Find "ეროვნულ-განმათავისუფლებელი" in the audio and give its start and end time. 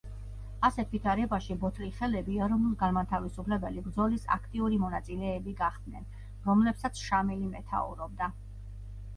2.45-3.83